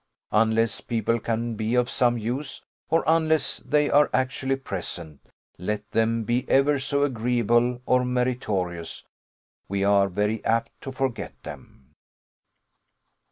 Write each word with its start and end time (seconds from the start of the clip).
Unless 0.31 0.81
people 0.81 1.19
can 1.19 1.53
be 1.53 1.75
of 1.75 1.87
some 1.87 2.17
use, 2.17 2.63
or 2.89 3.03
unless 3.05 3.57
they 3.59 3.87
are 3.87 4.09
actually 4.15 4.55
present, 4.55 5.19
let 5.59 5.91
them 5.91 6.23
be 6.23 6.43
ever 6.49 6.79
so 6.79 7.03
agreeable 7.03 7.83
or 7.85 8.03
meritorious, 8.03 9.05
we 9.67 9.83
are 9.83 10.09
very 10.09 10.43
apt 10.43 10.71
to 10.81 10.91
forget 10.91 11.33
them. 11.43 11.93